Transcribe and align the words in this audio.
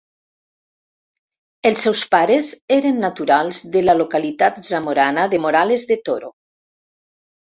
Els 1.69 1.83
seus 1.87 1.99
pares 2.15 2.49
eren 2.75 2.97
naturals 3.03 3.59
de 3.75 3.83
la 3.83 3.95
localitat 3.99 4.57
zamorana 4.71 5.27
de 5.35 5.41
Morales 5.45 5.87
de 5.93 5.99
Toro. 6.11 6.33